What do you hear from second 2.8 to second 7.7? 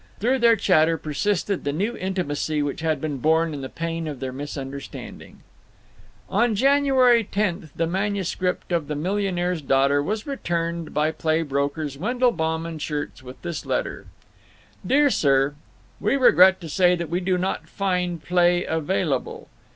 had been born in the pain of their misunderstanding. On January 10th